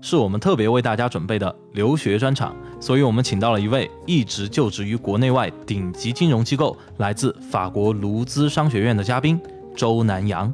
[0.00, 9.40] 是我们特别为大家准备的留学专场，所以我们请到了一位一直就职于国内外顶级金融机构，来自法国卢兹商学院的嘉宾
[9.74, 10.52] 周南阳。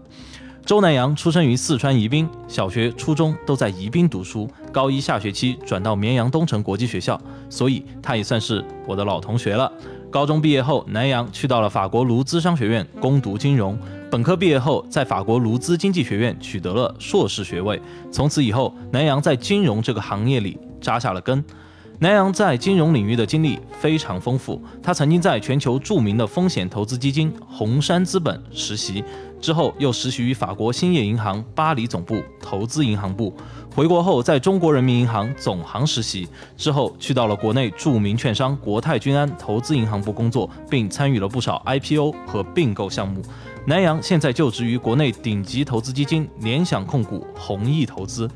[0.64, 7.20] 周南阳出生于四川宜宾，小学、初中都在宜宾读书，高一下学期转到绵阳东城国际学校，
[7.50, 9.70] 所以他也算是我的老同学了。
[10.08, 13.76] 高中毕业后，南阳去到了法国卢兹商学院攻读金融。
[14.12, 17.80] 本科毕业后，在法国卢兹经济学院取得了硕士学位。
[18.12, 21.42] 从此以后，南阳在金融这个行业里扎下了根。
[21.98, 29.02] 南阳在金融领域的经历非常丰富，他曾经在全球著名的风险投资基金红杉资本实习，
[29.40, 33.34] 之后又实习于法国兴业银行巴黎总部投资银行部。
[33.74, 43.22] 回国后，在中国人民银行总行实习，之后去到了国内著名券商国泰君安投资银行部工作，并参与了不少 IPO 和并购项目。
[43.64, 48.28] 南阳现在就职于国内顶级投资基金联想控股弘毅投资。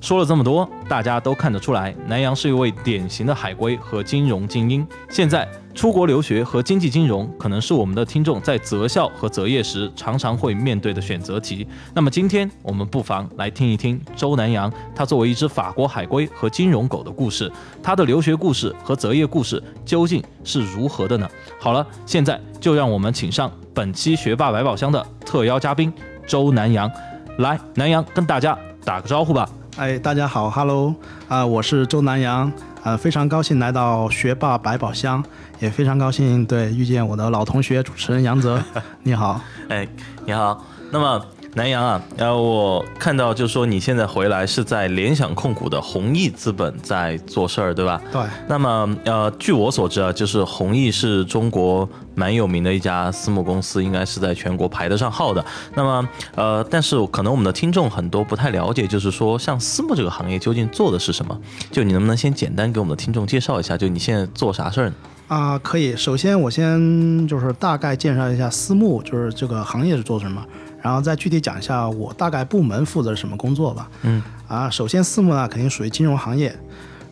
[0.00, 4.86] 说了这么多，大家都看得出来，南阳是一位典型的海归和金融精英。
[5.10, 11.66] 现在出国留学和经济金融，可能是我们的听众在择校和择业时常常会面对的选择题。
[11.92, 17.50] 那么今天我们不妨来听一听周南阳，他作为一只法国海归和金融狗的故事，
[17.82, 21.28] 他的留学故事和择业故事究竟是如何的呢？
[21.58, 25.92] 好了，现在就让我们请上本期学霸百宝箱的特邀嘉宾
[26.26, 26.90] 周南阳，
[27.36, 29.46] 来，南阳跟大家打个招呼吧。
[29.76, 30.94] 哎，大家好，Hello，
[31.28, 32.50] 啊，我是周南阳，
[32.84, 35.22] 呃，非常高兴来到学霸百宝箱，
[35.60, 38.58] 也非常高兴对遇见我的老同学主持人杨泽，
[39.04, 39.38] 你好，
[39.68, 39.86] 哎，
[40.24, 41.22] 你好，那么。
[41.56, 47.98] 南阳啊，然后我看到就是说你现在回来是在联想控股的弘毅资本在做事儿，对吧？
[48.12, 48.22] 对。
[48.46, 55.42] 那么呃，据我所知啊，就是弘毅是中国蛮有名的一家私募公司，应该是在全国排得上号的。
[55.74, 61.40] 那么呃，但是可能我们的听众很多不太了解，就是说像私募这个行业究竟做的是什么？
[61.72, 64.94] 就你能不能先简单给我们的听众介绍一下，就你现在做啥事儿呢？
[65.28, 65.96] 啊，可以。
[65.96, 70.44] 首先我先就是大概介绍一下私募，就是这个行业是做什么。
[70.86, 73.90] 然后再具体讲一下我大概部门负责什么工作吧。
[74.02, 76.56] 嗯，啊，首先私募呢肯定属于金融行业，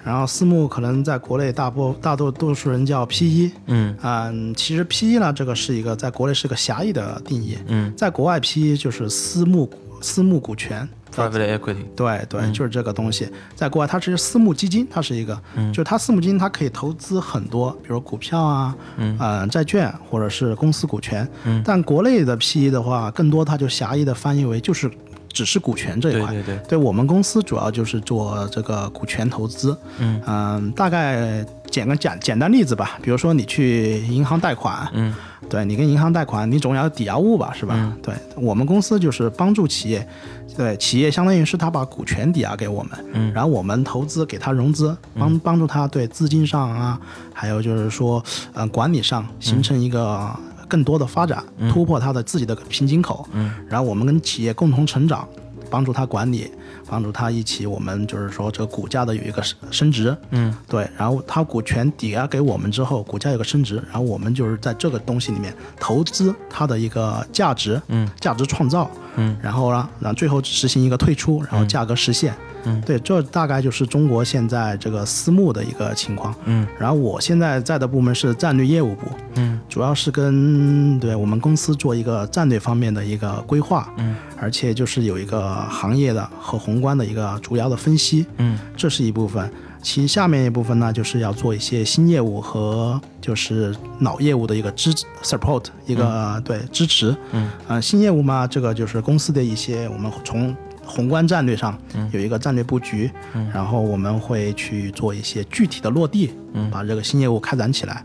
[0.05, 3.51] 然后私募可能在国内大部大多多数人叫 PE。
[3.67, 7.59] 嗯，嗯，其实 PE 呢这个是一个在国内是个狭义的定义。
[7.67, 9.69] 嗯，在国外 PE 就是私募
[10.01, 10.89] 私募股权。
[11.15, 15.41] Private equity，对对，就是这个东西，在国外它是私募基金，它是一个，
[15.73, 21.29] 就是它私募基金它可以投资很多，比如股票啊，嗯，债券或者是公司股权，
[21.65, 24.91] 但国内的 PE 的话，更多它就狭义的翻译为就是
[25.33, 35.15] 只是股权这一块，对对对，对我们公司主要就是做这个股权投资，嗯，大概简个简简单例子吧，比如说你去银行贷款，嗯。
[35.47, 37.93] 对你跟银行贷款，你总要抵押物吧，是吧？
[38.03, 40.09] 对我们公司就是帮助企业，
[40.57, 47.01] 对企业相当于是他把股权抵押给我们，嗯，然后我们投资给他融资，帮帮助他对资金上啊，
[47.33, 48.23] 还有就是说，
[48.53, 50.31] 呃，管理上形成一个
[50.69, 55.29] 更多的发展，突破他的自己的瓶颈口，嗯，然后我们跟企业共同成长，
[55.71, 56.51] 帮助他管理。
[56.87, 72.35] 帮助他一起，我们就是说这个股价的有一个升升值，嗯，对，然后他股权抵押给我们之后，股价有个升值，然后我们就是在这个东西里面投资它的一个价值，嗯，价值创造，嗯，然后呢，然后最后实行一个退出，然后价格实现。
[72.67, 76.35] 嗯，对，这大概就是中国现在这个私募的一个情况。
[76.45, 79.07] 嗯，然后我现在在的部门是战略业务部。
[79.35, 83.93] 嗯，主要是跟对我们公司做一个战略方面的一个规划。
[83.99, 88.27] 嗯，而且就是有一个行业的和宏观的一个主要的分析。
[88.37, 89.51] 嗯，这是一部分。
[89.83, 97.15] 其下面一部分呢，就是要做一些新业务和就是老业务的一个支 support 一个对支持。
[97.33, 100.55] 嗯，呃，新业务嘛，这个就是公司的一些我们从。
[100.87, 101.79] 宏观战略上
[102.13, 108.05] 有一个战略布局，嗯然后我们会去做一些具体的落地，嗯把这个新业务开展起来。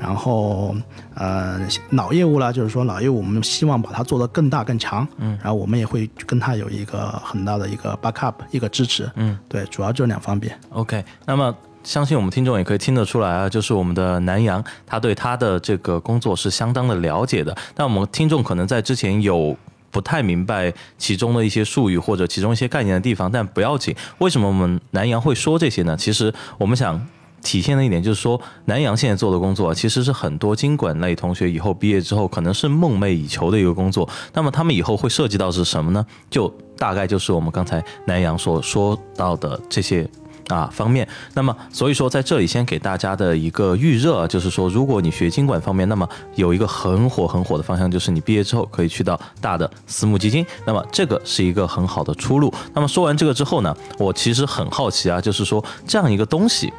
[0.00, 0.74] 然后，
[1.14, 1.60] 呃，
[1.90, 5.06] 老业务呢，就是说老业务我们希望把它做得更大更强。
[5.18, 9.10] 嗯然后我们也会跟它有一个很大的一个 backup，一个支持。
[9.16, 10.58] 嗯，对，主要就两方面。
[10.70, 17.56] OK，那么相信我们听众也可以听得出来啊，就是我们的南阳，他对他的这个工作是相当的了解的。
[17.74, 19.56] 但我们听众可能在之前有。
[19.90, 23.96] 不太明白其中的一些术语或者其中一些概念的地方，但不要紧。
[24.18, 25.96] 为什么我们南阳会说这些呢？
[25.96, 26.94] 其实我们想
[27.42, 34.08] 体现的一点就是说，南洋现在做的工作其实是很多经管类同学以后毕业之后可能是梦寐以求的一个工作。
[34.32, 36.04] 那么他们以后会涉及到是什么呢？
[36.30, 40.08] 就大概就是我们刚才南洋所说到的这些。
[40.48, 52.50] 啊方面，那么所以说在这里先给大家的一个预热，就是说如果你学经管方面，那么有一个很火很火的方向，就是你毕业之后可以去到大的私募基金，那么这个是一个很好的出路。
[52.72, 56.72] 那么说完这个之后呢，我其实很好奇啊，就是说这样一个东西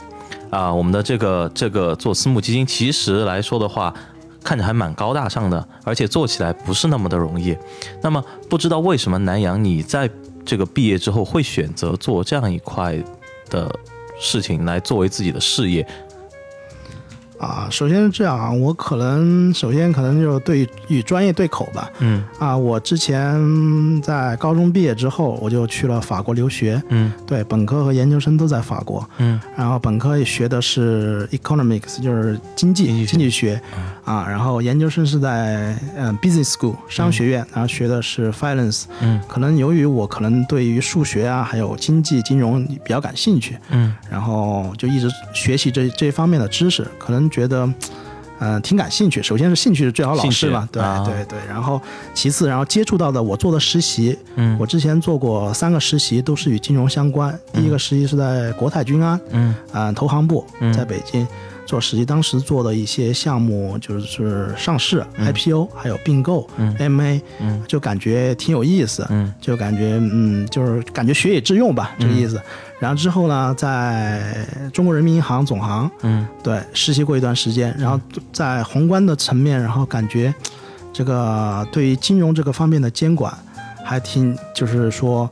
[0.50, 3.94] 啊，我们的这个这个做私募基金，其实来说的话，
[4.44, 7.56] 看着还蛮高大上的，而且做起来不是那么的容易。
[8.02, 10.10] 那么不知道为什么南阳你在
[10.46, 13.02] 这个毕业之后会选择做这样一块？
[13.50, 13.68] 的
[14.20, 15.84] 事情来作为自己的事业。
[17.40, 21.90] 啊，首先是这样啊，我可能首先可能就对与专业对口吧。
[22.00, 22.22] 嗯。
[22.38, 26.82] 啊，我之前在高中毕业之后，我就去了法国留学。
[26.90, 27.12] 嗯。
[27.26, 29.10] 对，本科和研究生都在法国。
[29.20, 29.40] 嗯。
[29.56, 33.60] 然后本科也学的是 economics，就是经济经济学。
[34.04, 38.84] 啊，然后研究生是在嗯 business school 商学院，然后学的是 finance。
[39.00, 39.22] 嗯。
[39.30, 43.58] 可能由于我可能对于数学啊，还有经济金融比较感兴趣。
[43.70, 43.96] 嗯。
[44.12, 47.29] 然后就一直学习这这方面的知识，可能。
[47.30, 47.72] 觉得，
[48.40, 49.22] 嗯，挺感兴趣。
[49.22, 51.40] 首先是兴趣是最好老师嘛，对对对。
[51.48, 51.82] 然后
[52.14, 57.38] 其次，然后接触到的我做的实习，嗯，我之前做过三个实习，都是与金融相关。
[57.54, 61.28] 第一个实习是在国泰君安，嗯，啊，投行部，在北京
[61.70, 66.50] 做实际，当时做的一些项目就是上市、IPO，还有并购、
[66.80, 72.42] MA，嗯，就感觉挺有意思，嗯，就感觉嗯，就是感觉学以致用吧，这个意思。
[72.80, 77.72] 然后之后呢，在中国人民银行总行，嗯，对，实习过一段时间。
[77.78, 78.02] 然后
[78.34, 80.34] 在宏观的层面，然后感觉
[80.92, 83.32] 这个对于金融这个方面的监管，
[83.86, 85.30] 还挺，就是说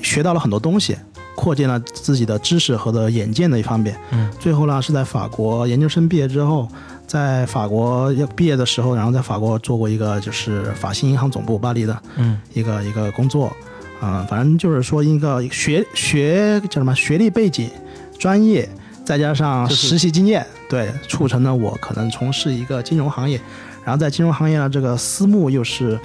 [0.00, 0.96] 学到了很多东西，
[1.38, 3.96] 扩建了自己的知识和的眼界的一方面。
[4.10, 6.66] 嗯，最后呢，是在法国研究生毕业之后，
[7.06, 13.52] 在法国要毕业的时候，然后在法国做过一个就是法信银行总部巴黎的，嗯，一个一个工作。
[14.00, 17.68] 啊，反正就是说一个学学叫什么学历背景、
[18.18, 18.68] 专业，
[19.04, 23.40] 再加上实习经验，对，促成了我可能从事一个金融行业。
[23.84, 25.98] 然后在金融行业呢，这个私募又是，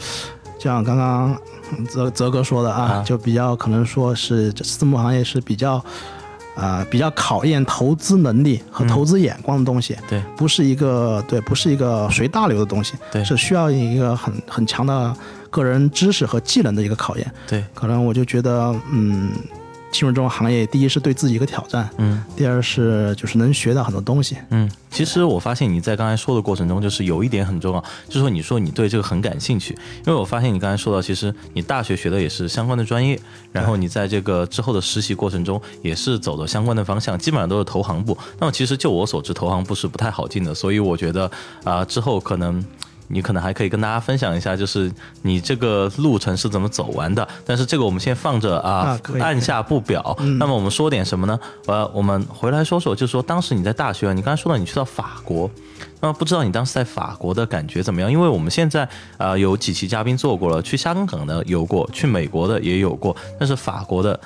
[0.64, 1.38] 像刚刚
[1.90, 5.84] 泽泽哥说的啊，就比较可能说是私募行业是比较，
[6.56, 9.98] 啊，比较考验投资能力和投资眼光的东西。
[10.08, 12.94] 对，不是一个对，不是一个随大流的东西。
[13.12, 15.14] 对，是需要一个很很强的。
[15.54, 19.30] 个人知识和技能的一个考验，对，可能我就觉得，嗯，
[19.94, 29.74] 进入这种行业，第一是对自己一个挑战，嗯，第二是就是能学到很多东西，嗯，其实我发现你在刚才说的过程中，就是有一点很重要，就是说你说你对这个很感兴趣，
[30.06, 33.20] 因为我发现你刚才说到，其实你大学学的也是相关的专业，
[33.52, 38.18] 然后你在这个之后的实习过程中也是走的相关的方向，基本上都是投行部。
[38.40, 41.30] 那么其实就我所知，投行部是不太好进的，所以我觉得
[41.64, 42.66] 啊，之后可能。
[43.08, 44.92] 你可能还可以跟大家分享一下，就是
[45.22, 47.28] 你这个路程是怎么走完的。
[47.46, 50.16] 但是这个我们先放着啊，按下不表。
[50.40, 51.40] 那么我们说点什么呢？
[51.68, 55.50] 呃，我们回来说说，就是说当时你在大学，你刚才说到你去到法国，
[56.00, 58.12] 那么不知道你当时在法国的感觉怎么样？
[58.12, 64.20] 因为我们现在啊有几期嘉宾做过了，去香港的有过，去美国的也有过，但是法国的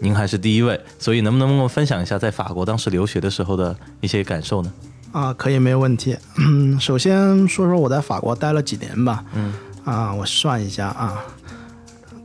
[0.00, 4.72] 您还是第一位，所以能不能跟我分享一下在法国当时留学的时候的一些感受呢？
[5.12, 6.16] 啊，可以，没有问题。
[6.38, 9.24] 嗯首先说说我在法国待了几年吧。
[9.34, 9.52] 嗯。
[9.84, 11.22] 啊，我算一下啊，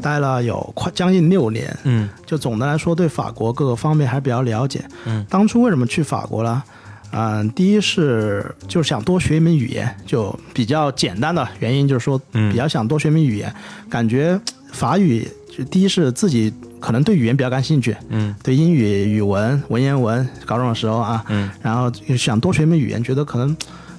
[0.02, 1.78] 待了有快将近六年。
[1.84, 2.10] 嗯。
[2.26, 4.84] 就总的来说，对法国各个方面还比较了解。
[5.06, 5.26] 嗯。
[5.30, 6.64] 当初为什么去法国呢？
[7.12, 13.54] 嗯，第一是就是想多学一门语言，就比较简单的原因就是说，比较想多学一门语言，
[13.90, 14.40] 感觉
[14.74, 15.26] 法语
[15.58, 16.54] 就第一是自己。
[16.80, 23.58] 可能对语言比较感兴趣，嗯，对英语、语文、文言文，高中的时候啊，嗯，然后想多学一门语言，觉得可能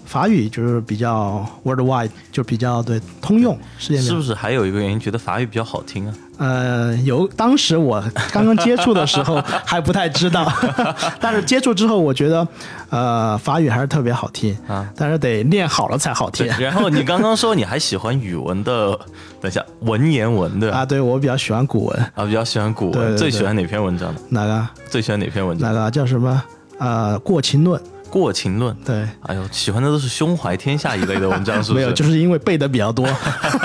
[0.09, 6.15] 法语就是比较 worldwide，就比较对通用，世界上是不是还有一个原因，觉得法语比较好听啊？
[6.39, 10.51] 呃，有，当时我刚刚接触的时候 还不太知道，
[11.21, 12.49] 但是接触之后，我觉得，
[12.89, 16.47] 呃，法语还是特别好听啊，但是得练好了才好听。
[16.59, 18.99] 然后你刚刚说你还喜欢语文的，
[19.43, 20.87] 等一下文言文的啊？
[20.87, 24.21] 对，我比较喜欢古文啊，比较喜欢古文，最喜欢哪篇文章呢？
[24.31, 24.69] 哪个？
[24.89, 25.71] 最喜欢哪篇文章？
[25.71, 26.43] 哪个叫什么？
[26.79, 27.79] 呃，《过秦论》。
[28.11, 31.85] 过秦论，对，哎呦，喜欢的都是胸怀天下一类的文章，是不是？
[31.87, 33.07] 没有，就是因为背的比较多。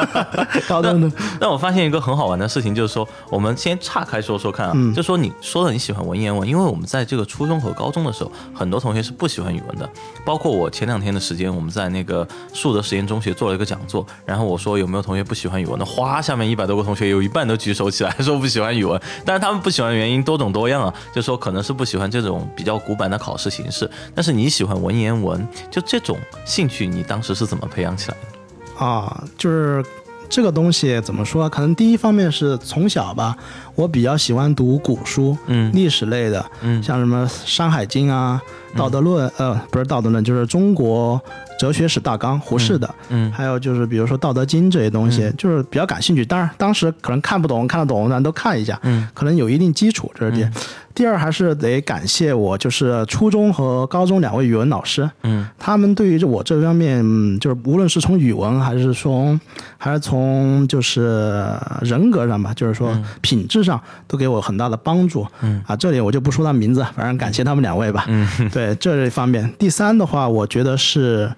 [0.67, 9.89] 高中的，但我发现一个很好玩的事情，就是说，我们先岔开说说看啊，就说你说的你喜欢文言文，因为我们在这个初中和高中的时候，很多同学是不喜欢语文的，
[10.25, 28.85] 包括我前两天的时间，我们在那个树德实验中学做了一个讲座，然后我说有没有同学不喜欢语文的，哗，下面一百多个同学有一半都举手起来说不喜欢语文，但是他们不喜欢的原因多种多样啊，就说可能是不喜欢这种比较古板的考试形式，但是你喜欢文言文，就这种兴趣，你当时是怎么培养起来的？
[28.85, 29.85] 啊，就是
[30.27, 31.47] 这个东西怎么说？
[31.47, 33.37] 可能第一方面是从小吧，
[33.75, 35.71] 我比较喜欢读古书，嗯。
[35.73, 36.81] 历史类的，嗯。
[36.81, 38.41] 像什么《山海经》啊，
[38.77, 41.19] 《道德论》呃，不是《道德论》，就是中国
[41.59, 43.31] 哲学史大纲，胡适的，嗯。
[43.31, 46.23] 还有就是比如说《道德经》这些东西，就是比较感兴趣。
[46.23, 49.07] 当然，当时可能看不懂，看得懂，咱都看一下，嗯。
[49.13, 50.47] 可能有一定基础，这是第一。
[50.95, 55.47] 第二，还是得感谢我，就是初中和高中两位语文老师，嗯。
[55.57, 59.39] 他们对于我这方面，嗯就是无论是从语文还是从，
[59.79, 61.51] 还是从就是
[61.81, 65.25] 人格上吧，就是说品质上，都给我很大的帮助。
[65.41, 68.05] 嗯啊，这里我就不说他名字，反正感谢他们两位吧。
[68.07, 69.51] 嗯 对这一方面。
[69.57, 71.31] 第三的话，我觉得是。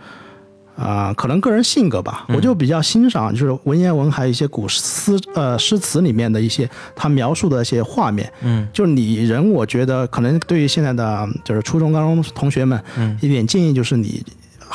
[0.78, 14.22] 啊、可能个人性格吧，我就比较欣赏，就是文言文还有一些古诗呃诗词里面的一些他描述的一些画面，嗯就是拟人，我觉得可能对于现在的就是初中、高中同学们，嗯一点建议就是你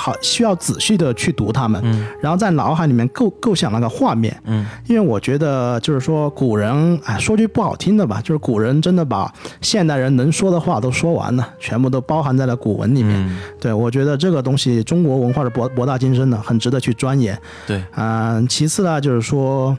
[0.00, 2.07] 好需要仔细的去读它们，嗯。
[2.23, 4.66] 然后在脑海里面构构想那个画面，嗯。
[4.87, 9.30] 因为我觉得就是说古人，哎，说句不好听的吧，就是古人真的把
[9.61, 13.14] 现代人能说的话都说完了，全部都包含在了古文里面。
[13.28, 17.38] 嗯，对我觉得这个东西，中国文化是博博大精深的，很值得去钻研。
[17.66, 19.76] 对，嗯、其次呢，就是说，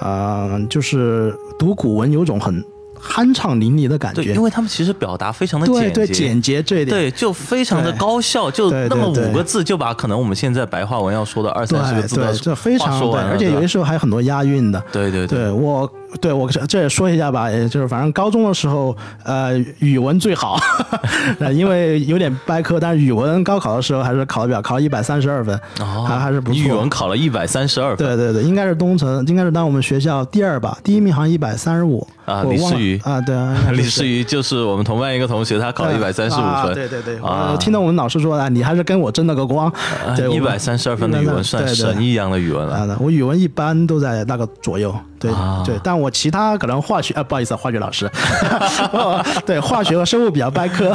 [0.00, 2.64] 呃，就是读古文有种很
[3.00, 4.42] 酣畅淋漓的感对，觉因。
[4.42, 6.96] 为他们其实表达非常的对简洁，对，简洁这一点。
[6.96, 14.82] 对，就非常的高效，就那么五个字就把可能我们现在白话文要说的二三十个字的对，这非常对，说，而且有些时候还有很多押韵的。
[14.92, 20.58] 对对对对我，对我这这也说一下吧，也就是反正高中的时候，呃，语文最好，
[21.38, 26.54] 呃因为有点掰科，但是语文高考的时候还是考的比较考了一百三十二分，哦，还还是不错。
[26.54, 39.70] 你语文考了一百三十二分，对对对，应该是东城，应该是当我们学校第二吧，第一名好像一百三十五啊李世瑜啊，对啊， 李是世瑜就是我们同班一个同学，他考了一百三十五啊分，对对对，啊我听到我们老师说啊，你还是跟我争了个光。
[40.16, 42.76] 对，一百三十二分的语文算神一样的语文了。
[42.76, 48.10] 啊，我语文一般都在那个左右，对、啊对，但我其他可能化学啊，不好意思，化学老师，
[49.44, 50.94] 对化学和生物比较掰科。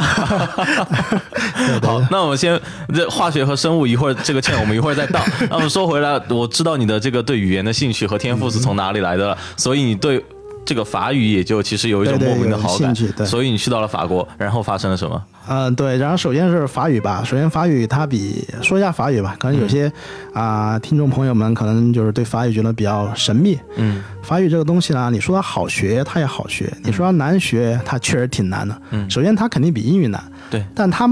[1.56, 2.60] 对对好，那我们先
[2.94, 5.20] 这化学和生物一会儿这个欠我们一会儿再到。
[5.48, 10.24] 那我们说回来，我知道你的这个对语言的兴趣和天赋是从哪里来的了，所以你对
[10.64, 15.22] 这个法语也就其实有一种莫名的好感兴趣，对所以你去到了法国，然后发生了什么？
[15.46, 17.22] 嗯，对，然后首先是法语吧。
[17.24, 19.92] 首先法语它比说一下法语吧，可能有些
[20.32, 23.58] 啊、听众朋友们可能就是对法语觉得比较神秘。
[23.76, 28.76] 嗯法语这个东西呢，你说它好学，它也好学；你说它难学，它确实挺难的。
[28.90, 31.06] 嗯首先它肯定比英语难，对，但它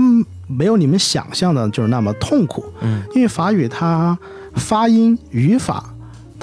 [0.47, 2.65] 没有你们想象的就是那么痛苦。
[2.81, 4.19] 嗯因为法语它
[4.55, 5.92] 发音语法。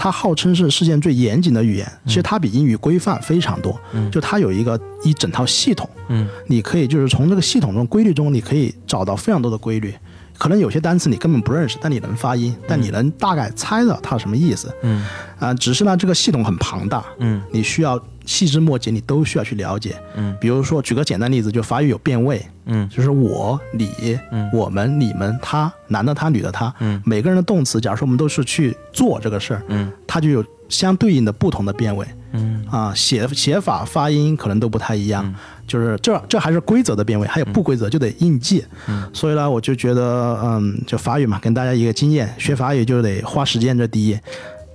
[0.02, 3.78] 它号称是世界最严谨的语言，其实它比英语规范非常多。
[3.92, 9.94] 嗯就它有一个一整套系统，嗯你可以就是从这个系统中规律中，你可以找到非常多的规律。
[10.38, 14.74] 可能有些单词你根本不认识，但你能发音，但你能大概猜到它什么意思。
[14.84, 15.06] 嗯
[15.38, 19.96] 啊、只是呢，这个系统很庞大，嗯你需要细枝末节，你都需要去了解。
[20.16, 32.06] 嗯比如说，举个简单例子，就法语有变位，嗯就是我、你、嗯我们、你们、他，男的他，女的他，嗯每个人的动词，假如说我们都是去做这个事儿，嗯它就有相对应的不同的变位。
[32.32, 35.34] 嗯啊，写写法、发音可能都不太一样，
[35.66, 38.64] 就是这这还是规则的变位，还有不规则就得硬记。
[38.88, 44.16] 嗯所以呢，我就觉得，嗯，就法语嘛，跟大家一个经验，学法语就得花时间，这第一。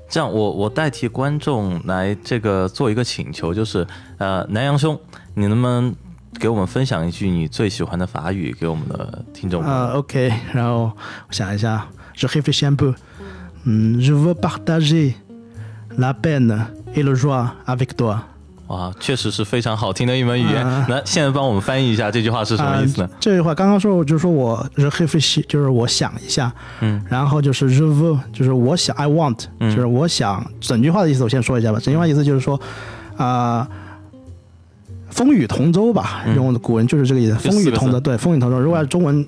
[0.09, 3.87] 这样，我我代替观众来这个做一个请求，就是
[4.19, 4.99] 呃，南阳兄，
[5.35, 5.95] 你能不能
[6.39, 9.77] 给我们分享一句你最喜欢的法语给我们的听众朋友？
[9.77, 10.93] 啊，OK，然后
[11.29, 12.95] 我想一下，Je réfléchis un peu，
[13.65, 15.15] 嗯，Je veux partager
[15.97, 18.21] la peine et le joie avec toi。
[18.69, 20.67] 哇，确实是非常好听的一门语言。
[20.67, 23.17] 啊那现在帮我们翻译一下这句话是什么意思呢啊？
[23.21, 30.45] 这句话刚刚说，我就说我 je réfléchis，就是我想一下，嗯，然后就是 je veux，就是我想，I want，就是我想。
[30.61, 32.59] 整句话的意思我先说一下吧，整句话意思就是说，
[33.19, 33.69] 啊、
[35.11, 38.59] 风雨同舟吧，用古文就是这个意思，风雨同舟，对，风雨同舟。
[38.59, 39.27] 如果按中文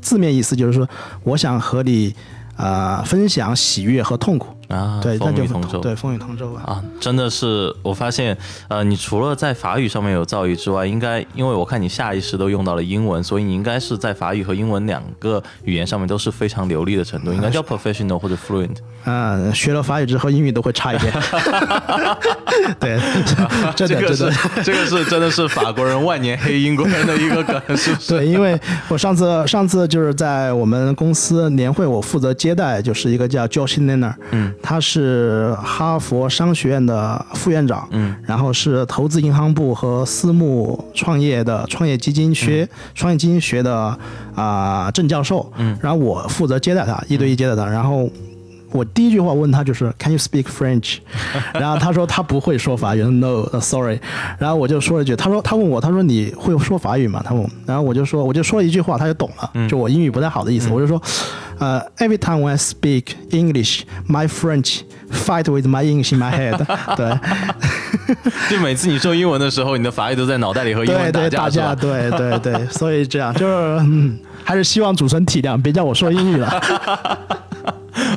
[0.00, 0.88] 字面意思就是说，
[1.22, 2.12] 我想和你
[2.56, 5.78] 啊、呃分享喜悦和痛苦，啊，对，那就风雨同舟。
[5.80, 6.62] 对风雨同舟吧。
[6.64, 8.36] 啊，真的是，我发现，
[8.68, 18.76] 呃，你除了在法语上面有造诣之外，应该因为我看你下意识都用到了英文，所以你应该是在法语和英文两个语言上面都是非常流利的程度，应该叫 professional 或者 fluent。
[19.04, 21.12] 嗯，学了法语之后，英语都会差一点。
[22.80, 22.98] 对，
[23.74, 24.32] 真这个是。
[24.62, 28.08] 这个是真的是法国人万年黑英国人的一个梗，是不是？
[28.14, 43.98] 对，因为我上次上次就是在我们公司年会，我负责接待，就是一个叫 Josh Nenner，嗯，他是哈佛商学院的副院长，嗯，然后是投资银行部和私募创业的创业基金学、创业基金学的
[44.34, 48.08] 啊、郑教授，嗯，然后我负责接待他，一对一接待他，然后。
[48.72, 50.98] 我第一句话问他就是 Can you speak French？
[51.54, 54.00] 然后他说他不会说法语，No，sorry。
[54.38, 57.22] 然后我就说了一句，他说他问我，他说你会说法语吗？
[57.24, 61.00] 他问我，然后我就说我就说了一句话，他就懂了，就我英语不太好的意思，我就说，
[61.58, 66.58] 呃，Every time when I speak English, my French fight with my English in my head
[66.96, 67.18] 对。
[68.50, 76.62] 就每次你说英文的时候，你的法语都在脑袋里和英文打架，对对对，所以这样就是，嗯，还是希望主持人体谅，别叫我说英语了。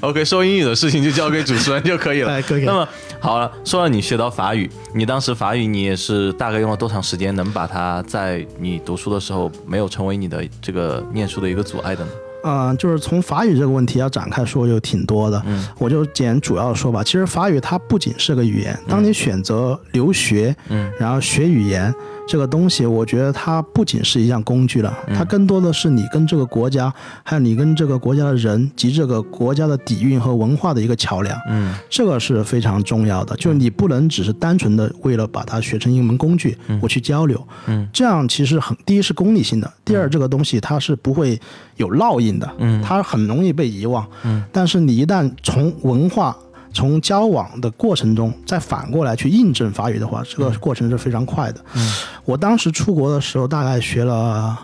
[0.05, 2.29] OK，说英语的事情就交给主持人就可以了。
[2.33, 2.87] 哎可以那么
[3.19, 12.11] 好了，说到你学到法语，你当时法语你也是大概用了多长时间，能把它在你读书的时候没有成为你的这个念书的一个阻碍的呢？
[12.47, 15.41] 嗯、就是从法语这个问题要展开说，就挺多的。
[15.47, 17.03] 嗯，我就简主要说吧。
[17.03, 21.91] 其实法语它不仅是个语言，当你选择留学，嗯，然后学语言
[22.27, 26.91] 这个东西，我觉得它不仅是一项工具了，它更多的是你跟这个国家，
[27.23, 31.37] 还有你跟这个国家的人及这个国家的底蕴和文化的一个桥梁。
[31.49, 41.39] 嗯，这个是非常重要的，就是你不能只是单纯的为了把它学成一门工具，我去交流，嗯，这样其实很，第一是功利性的，第二这个东西它是不会
[41.77, 42.81] 有烙印的，嗯。
[42.81, 46.35] 它很容易被遗忘，嗯，但是你一旦从文化。
[46.75, 51.63] 从交往的过程中，再反过来去印证法语的话，这个过程是非常快的。
[51.73, 51.93] 嗯，
[52.25, 54.57] 我当时出国的时候，大概学了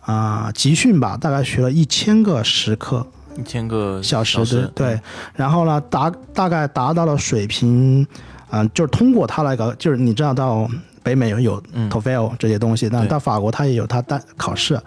[0.00, 3.06] 啊、集训吧，大概学了一千个时刻，
[3.38, 4.88] 一千个小时时对。
[4.88, 5.00] 对，
[5.34, 8.06] 然后呢，达大概达到了水平，
[8.50, 10.68] 嗯、就是通过他那个，就是你知道到
[11.02, 14.78] 北美有有嗯 TOEFL 这些东西，但到法国他也有他单考试，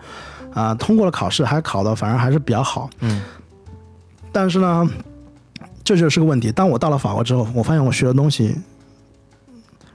[0.54, 3.22] 啊、通过了考试还考的反而还是比较好，嗯。
[4.32, 4.88] 但是呢，
[5.88, 6.52] 这就是个问题。
[6.52, 8.54] 当我到了法国之后，我发现我学的东西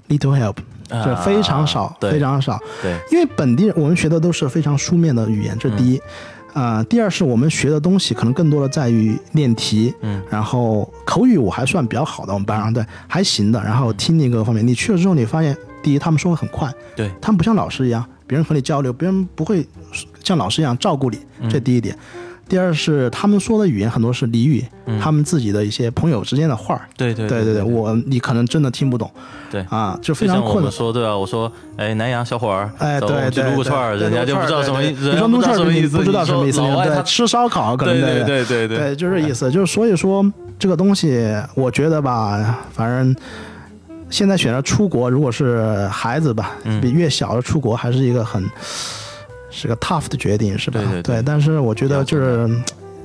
[0.08, 0.56] little help，
[0.88, 2.58] 啊就非常少，对非常少。
[2.80, 6.00] 对，因为本地人我们学的都是非常书面的语言，这是第一。
[6.54, 19.66] 呃，第二是我们学的东西可能更多的在于练题，嗯，然后口语我还算比较好的，我们班上对还行的，然后听力各方面，你去了之后你发现，第一他们说的很快，对，他们不像老师一样，别人和你交流，别人不会
[20.24, 21.94] 像老师一样照顾你，嗯这第一点。
[22.48, 24.62] 第二是他们说的语言很多是俚语，
[25.00, 29.10] 他们自己的一些朋友之间的话儿，对对对对对，我你可能真的听不懂，
[29.50, 29.64] 对。
[29.70, 30.64] 啊，就非常困难。
[30.64, 39.50] 我说，对啊，我说，哎，南阳小伙儿，哎，对对，撸个串儿，人家就不知道什么意，对对人家不知你说撸串什么意思，不知道什么意思，对，吃烧烤可能对对对对对对，就是这意思。
[39.50, 40.22] 就是所以说
[40.58, 43.16] 这个东西，我觉得吧，反正
[44.10, 46.80] 现在选择出国，如果是孩子吧，嗯。
[46.82, 48.44] 比越小的出国还是一个很
[49.52, 50.80] 是个 tough 的决定，是吧？
[50.80, 52.50] 对对对但是我觉得就是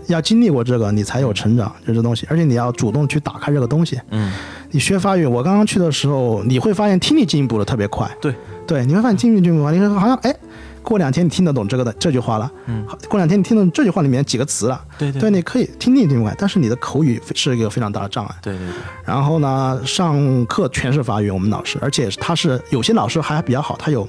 [0.07, 3.99] 要经历过这个，你才有成长，就这东西，而且你要主动去打开这个东西。
[4.09, 4.31] 嗯，
[4.71, 8.09] 你学法语，我刚刚去的时候，你会发现听力进步的特别快。
[8.21, 8.33] 对，
[8.65, 10.35] 对，你会发现听力进步快，你会好像哎，
[10.83, 12.85] 过两天你听得懂这个的这句话了，嗯。
[12.87, 18.35] 好，过两天你听得懂这句话里面几个词了，对对对，你可以听力进步快，但是你的口语是一个非常大的障碍。
[18.41, 18.73] 对对对，
[19.05, 24.07] 然后呢，上课全是法语，我们老师，而且他是有些老师还比较好，他有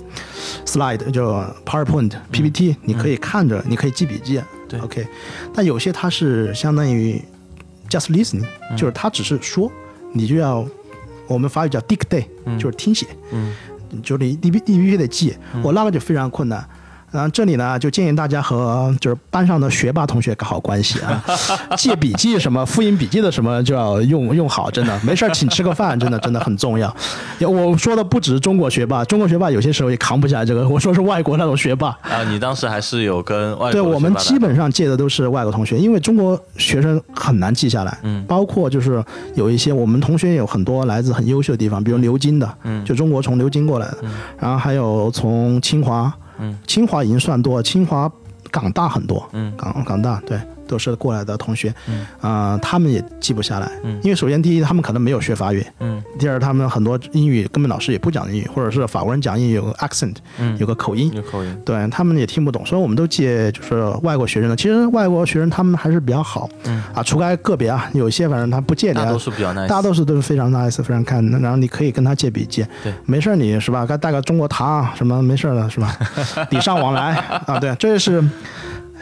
[0.67, 4.41] slide 就 PowerPoint、PPT，你可以看着，你可以记笔记。
[4.69, 5.07] 对，OK。
[5.55, 7.21] 但有些他是相当于
[7.89, 8.45] just listening，、
[8.77, 9.71] 就是他只是说，
[10.13, 10.67] 你就要
[11.27, 12.25] 我们法语叫 dictate，、
[12.59, 13.55] 就是听写，嗯。
[14.03, 16.69] 就是你你必你必须得记，我那个就非常困难。
[17.11, 21.23] 然后这里呢，就建议大家和就是班上的学霸同学搞好关系啊，
[21.77, 26.95] 借笔记什么复印笔记的什么就要用用好，真的没事儿请吃个饭，真的真的很重要。
[27.41, 31.89] 我说的不只是中国学霸，中国学霸有些时候也扛不下来这个，我说是外国那种学霸。
[32.03, 37.99] 啊，你当时还是有跟外国对我们基本上借的都是外国同学，因为中国学生很难记下来。
[38.03, 39.03] 嗯包括就是
[39.35, 43.99] 有一些我们同学有很多来自很优秀的地方，比如牛津的，嗯就中国从牛津过来的，
[44.39, 46.59] 然后还有从清华，嗯。
[46.67, 48.11] 清华已经算多，清华
[48.51, 49.53] 港大很多，嗯。
[49.57, 52.07] 港港大对，都是过来的同学，嗯。
[52.21, 53.99] 啊、他们也记不下来，嗯。
[54.05, 56.01] 因为首先第一，他们可能没有学法语，嗯。
[56.19, 64.55] 第二，他们很多英语根本老师也不讲英语，或者是法国人讲英语有个 accent，嗯，有个口音，有口音，对他们也听不懂，所以我们都借就是外国学生的。
[64.55, 66.83] 其实外国学生他们还是比较好，嗯。
[66.95, 73.87] 啊，除开个别啊，有些反正他不借你啊大多，数比较 nice，大多数都是非常 nice，非常看，然后你可以跟他借笔记，对，没事儿你是吧？
[73.87, 75.97] 该带个中国糖什么没事儿的是吧？
[76.51, 77.15] 礼尚往来。
[77.47, 78.23] 啊，对，这是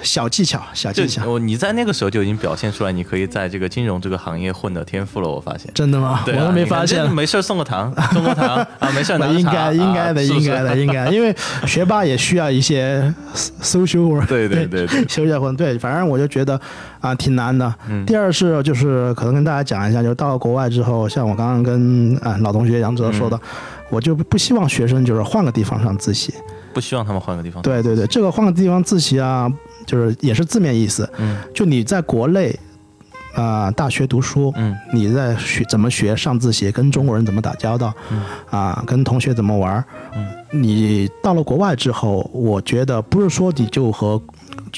[0.02, 5.28] 小技巧，小技巧就，我你在那个时候就已经表现出来，你可以在这个金融这个行业混的天赋了。
[5.28, 6.22] 我发现，真的吗？
[6.24, 7.10] 对啊我都没发现。
[7.12, 11.34] 没事儿送个糖，送个糖啊，没事儿拿 应该应该的，应该的，应该， 因为
[11.66, 13.12] 学霸也需要一些
[13.62, 16.60] social work， 对对对对休假混，对，反正我就觉得
[17.00, 17.72] 啊、挺难的。
[17.88, 23.40] 嗯第二是就是可能跟大家讲一下，就是到了国外之后，像我刚刚跟啊、老同学杨哲说的，嗯
[23.88, 26.34] 我就不希望学生就是换个地方上自习。
[26.74, 29.48] 不希望他们换个地方。，对对对，这个换个地方自习啊，
[29.86, 31.38] 就是也是字面意思，嗯。
[31.54, 32.54] 就你在国内
[33.34, 34.76] 啊、大学读书，嗯。
[34.92, 38.22] 你在学怎么学上自习，跟中国人怎么打交道，嗯。
[38.50, 40.26] 啊，跟同学怎么玩儿，嗯。
[40.50, 44.20] 你到了国外之后，我觉得不是说你就和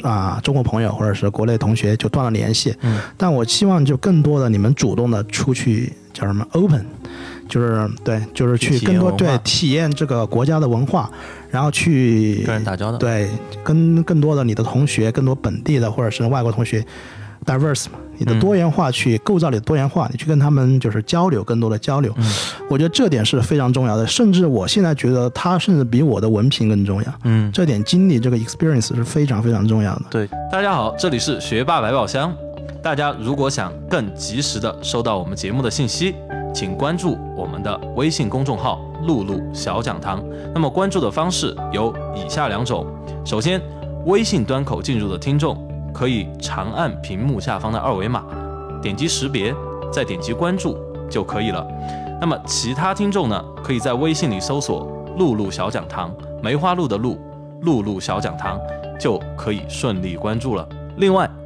[0.03, 3.01] 啊中国朋友或者是国内同学就断了联系，嗯。
[3.16, 6.85] 但我希望就更多的你们主动的出去叫什么 open，
[7.48, 11.11] 就是对，就是去更多对体验这个国家的文化，
[11.50, 12.98] 然后去跟人打交道。
[12.98, 13.28] 对，
[13.64, 16.84] 跟更多的你的同学，更多本地的或者是外国同学
[17.44, 22.12] ，diverse 嘛，你的嗯多元化去构造你的多元化，你去跟他们就是交流，更多的交流。
[22.18, 22.24] 嗯
[22.68, 27.14] 我觉得这点是非常重要的，甚至我现在觉得它甚至比我的文凭更重要。
[27.24, 30.02] 嗯，这点经历，这个 experience 是非常非常重要的。
[30.11, 32.30] 对，大家好，这里是学霸百宝箱。
[32.82, 36.14] 大家如果想更及时的收到我们节目的信息，
[36.59, 40.21] 请关注我们的微信公众号“露露小讲堂”。
[40.53, 42.85] 那么关注的方式有以下两种：
[43.25, 43.62] 首先，
[44.07, 45.57] 微信端口进入的听众
[45.94, 48.25] 可以长按屏幕下方的二维码，
[48.83, 49.55] 点击识别，
[49.92, 50.77] 再点击关注
[51.09, 51.64] 就可以了。
[52.21, 54.85] 那么其他听众呢，可以在微信里搜索
[55.16, 57.16] “露露小讲堂”，梅花鹿的鹿，
[57.61, 58.59] 露露小讲堂，
[58.99, 60.68] 就可以顺利关注了。
[60.97, 61.31] 另外，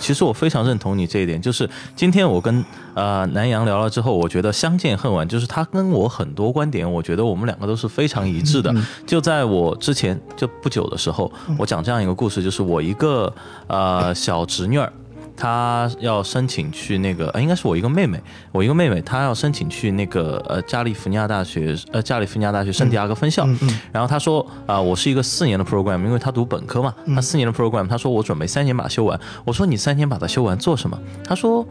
[0.00, 8.74] 其实我非常认同你这一点，就是今天我跟呃南阳聊了之后，我觉得相见恨晚，就是他跟我很多观点，我觉得我们两个都是非常一致的。
[9.06, 13.32] 就在我之前就不久的时候，我讲这样一个故事，就是我一个
[13.66, 14.92] 呃小侄女儿。
[15.40, 18.20] 她要申请去那个，呃，应该是我一个妹妹，
[18.52, 23.46] 我一个妹妹，她要申请去那个呃加利福尼亚大学，呃加利福尼亚大学圣地亚哥分校。
[23.46, 29.18] 嗯嗯然后她说啊、我是一个四年的 program，因为她读本科嘛，她四年的 program，她说我准备三年把它修完。
[29.46, 30.98] 我说你三年把它修完做什么？
[31.24, 31.66] 她说。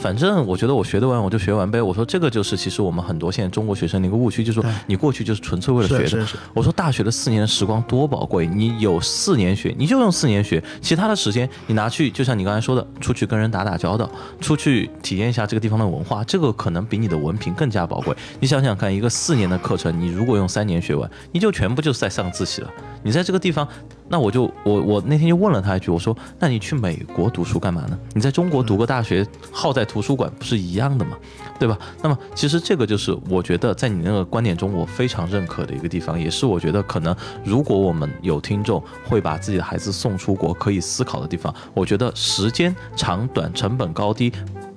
[0.00, 1.82] 反正我觉得我学得完我就学完呗。
[1.82, 6.26] 我说这个就是其实我们很多现在中国学生的一个误区，就是说你过去就是纯粹为了学的。
[6.54, 14.08] 我说大学的四年的时光多宝贵，你有四年学，你就用四年学，其他的时间你拿去，就像你刚才说的，出去跟人打打交道，
[14.40, 18.16] 出去体验一下这个地方的文化，这个可能比你的文凭更加宝贵。
[18.40, 22.70] 你想想看，一个四年的课程，你如果用三年学完，你就全部就是在上自习了。
[23.02, 23.66] 你在这个地方，
[24.08, 27.98] 那我就我我那天就问了他一句，我说，那你去美国读书干嘛呢？
[28.14, 31.16] 你在中国读个大学，耗在图书馆不是一样的吗？
[31.58, 31.78] 对吧？
[32.02, 41.54] 那么其实这个就是我觉得在你那个观点中，我非常认可的一个地方，也是我觉得可能如果我们有听众会把自己的孩子送出国，可以思考的地方。
[41.74, 44.32] 我觉得时间长短、成本高低，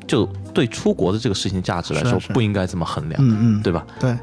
[0.07, 3.85] 就对出国的这个事情价值来说，不应该这么衡量，嗯嗯，对吧？
[3.99, 4.17] 对，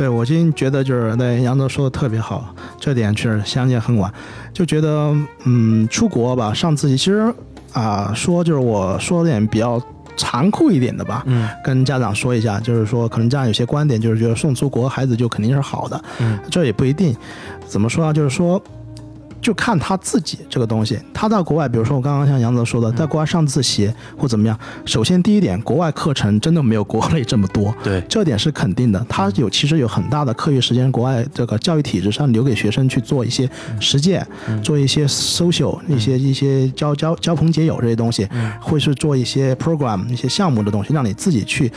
[0.00, 4.10] 对我今天觉得就是对杨总说的特别好，这点确实相见恨晚。
[4.50, 7.30] 就觉得嗯，出国吧，上自习，其实
[7.74, 9.78] 啊、说就是我说点比较
[10.16, 17.14] 残酷一点的吧，嗯跟家长说一下，就是说可能家长有些观点就是觉得送出国孩子就肯定是好的，嗯这也不一定。
[17.66, 18.14] 怎么说呢？
[18.14, 18.58] 就是说。
[19.40, 29.04] 就看他自己这个东西，他到国外，比如说我刚刚像杨泽说的，在国外上自习或怎么样，首先第一点，国外课程真的没有国内这么多， 对，这点是肯定的。
[29.08, 33.48] 他有其实有很大的课余时间，国外这个教育体制上留给学生去做一些
[33.80, 34.26] 实践，
[34.62, 38.28] 做一些 social 一些一些交交交朋结友这些东西，
[38.60, 41.70] 会是做一些 program 一些项目的东西，让你自己去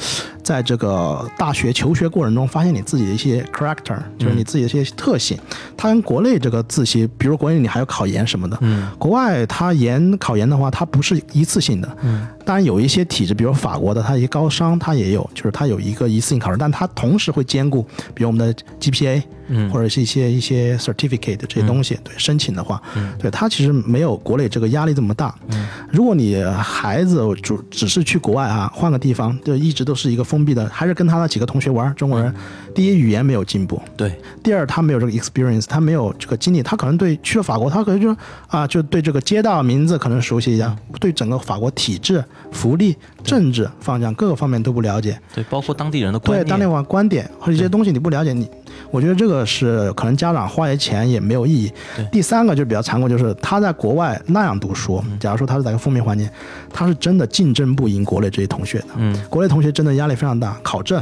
[0.43, 5.37] 在这个大学求学过程中发现你自己的一些 character，就是你自己的一些特性。
[5.77, 8.89] 它跟国内这个自习，比如国内你还要考研什么的，嗯。
[8.97, 12.27] 国外它研考研的话，它不是一次性的，嗯。
[12.45, 19.69] 当然有一些体制，比如法国的，它一些高商它也有，就是它有一个一次性考试，但它同时会兼顾，比如我们的 GPA，嗯。
[19.69, 22.81] 或者是一些一些 certificate 这些东西，对申请的话，
[23.17, 25.33] 对它其实没有国内这个压力这么大。
[25.49, 25.67] 嗯。
[25.89, 32.33] 如果你孩子主只是去国外啊，换个地方，就一直都是一个封闭的，还是跟他的几个同学玩，中国人，
[32.73, 38.15] 第一语言没有进步，对，第二，他没有这个 experience，他没有这个经历，他可能对去了法国，他可能就
[38.47, 48.49] 啊，就对这个街道名字可能熟悉一下，对整个法国体制、福利、政治方向各个方面都不了解，对，包括当地人的观点，对当地网观点或者一些东西你不了解，你
[48.91, 51.71] 我觉得这个是可能家长花些钱也没有意义。
[51.95, 52.05] 对。
[52.11, 56.29] 第三个就比较残酷，就是他在国外那样读书，假如说他是在一个封闭环境，
[56.71, 58.87] 他是真的竞争不赢国内这些同学的。
[58.97, 61.01] 嗯，国内同学真的压力非常大，考证、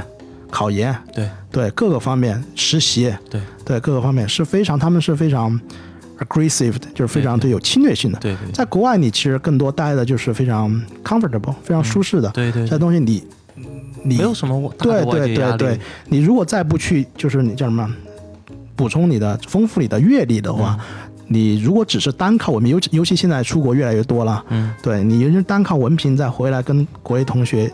[0.51, 1.27] 考研，对。
[1.51, 3.41] 对各个方面实习，对。
[3.65, 5.59] 对各个方面是非常，他们是非常
[6.19, 7.51] aggressive 的，就是非常对对。
[7.51, 8.19] 有侵略性的。
[8.19, 8.51] 对对。
[8.51, 10.69] 在国外，你其实更多待的就是非常
[11.03, 12.29] comfortable，非常舒适的。
[12.29, 13.23] 对对这东西你
[14.03, 17.87] 你没有什么大对对对对，你如果再不去，就是你叫什么，
[18.75, 20.77] 补充你的丰富你的阅历的话，
[21.27, 27.71] 你如果只是单靠我们，尤其尤其现在出国越来越多了，嗯，对你就是单靠文凭再回来跟国内同学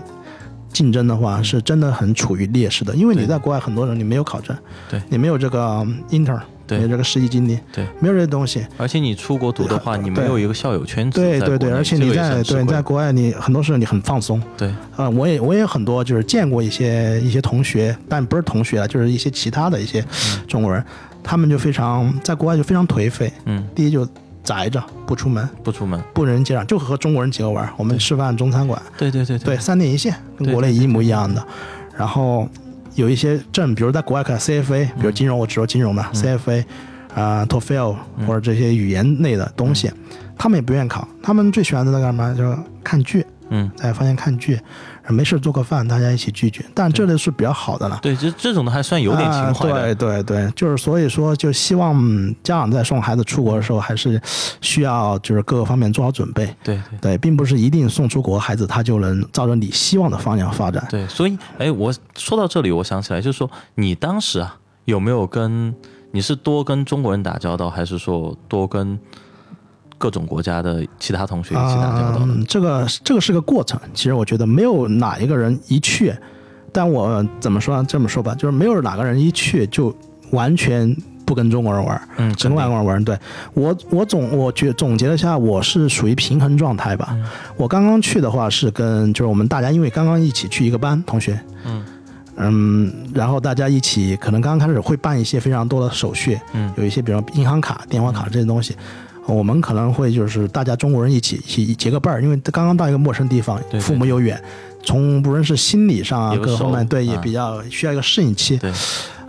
[0.78, 4.56] 竞争的话，是真的很处于劣势的，因为你在国外很多人你没有考证，
[4.88, 5.02] 对。
[5.10, 6.78] 你没有这个 inter，对。
[6.78, 14.72] 没有这个实习经历，对，没有这些东西，而且你出国读的话，你没有一个校友圈子，对对对，而且你在对在国外你很多时候你很放松，对。
[14.96, 20.06] 啊，我也我也很多就是见过一些一些同学，但不是同学啊，就是一些其他的一些
[20.48, 20.84] 中国人，
[21.24, 23.34] 他们就非常在国外就非常颓废。
[23.46, 24.08] 嗯，第一就
[24.48, 27.70] 宅着不出门，不出门，不人接壤，就和中国人几个玩。
[27.76, 31.46] 我们吃饭中餐馆，对对对对，三点一线，跟国内一模一样的。
[31.98, 32.48] 然后
[32.96, 36.64] 有一些证，比如在国外看 CFA，比如金融，我只说金融的 CFA，
[37.14, 39.92] 啊、TOEFL 或者这些语言类的东西，
[40.38, 42.34] 他们也不愿意考，他们最喜欢的在干嘛？
[42.34, 43.26] 就是看剧。
[43.50, 44.60] 嗯，在发现看剧，
[45.08, 46.66] 没事做个饭，大家一起聚聚。
[46.74, 48.00] 但这类是比较好的了。
[48.02, 54.22] 对，这这种的还算有点情怀对对对，就是所以说，就希望嗯家长在送孩子出国的时候，还是
[54.62, 56.46] 需要就是各个方面做好准备。
[56.64, 60.86] 对对对，并不是一定送出国，孩子他就能照着你希望的方向发展。
[60.90, 65.74] 对，所以哎，我说到这里，我想起来，就是说你当时啊，有没有跟
[66.12, 69.00] 你是多跟中国人打交道，还是说多跟
[69.98, 72.26] 各种国家的其他同学一起打交道的？
[72.26, 73.80] 嗯，这个这个是个过程。
[73.94, 76.14] 其实我觉得没有哪一个人一去，
[76.72, 77.86] 但我怎么说呢？
[77.88, 79.96] 这么说吧，就是没有哪个人一去就
[80.32, 83.04] 完全不跟中国人玩，嗯，只跟外国人玩。
[83.04, 83.18] 对
[83.54, 87.18] 我，我总我觉总结了一下，我是属于平衡状态吧。
[87.56, 91.84] 我刚刚去的话是跟就是我们大家因为刚刚一起去一个班，同学，嗯
[92.36, 98.76] 嗯，然后大家一起可能刚刚开始会办一些非常多的手续，嗯有一些比如银行卡、电话卡这些东西。
[99.28, 104.42] 我们可能会就是大家中国人一起一起结个伴儿，因为刚刚到一个陌生地方，对父母又远，
[104.84, 108.58] 从不论是心理上啊各个方面，对也啊比较需要一个适应期。
[108.58, 108.72] 对，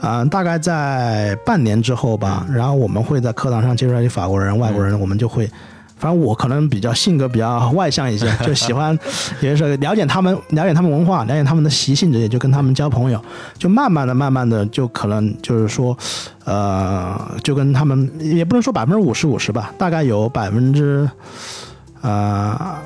[0.00, 5.50] 啊、大概在半年之后吧，然后我们会在课堂上接触到一些法国人、外国人，我们就会。
[5.98, 8.98] 反正我可能比较性格比较外向一些， 就喜欢，
[9.40, 13.20] 也是了解他们，了解他们文化，了解他们的习性这些，就跟他们交朋友，
[13.58, 15.96] 就慢慢的、慢慢的，就可能就是说，
[16.44, 21.08] 呃，就跟他们也不能说百分之五十五十吧，大概有百分之，
[22.00, 22.76] 呃。